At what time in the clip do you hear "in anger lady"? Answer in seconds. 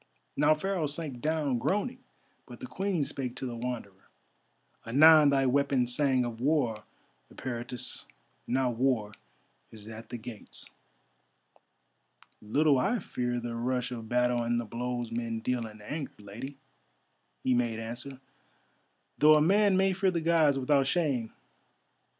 15.67-16.57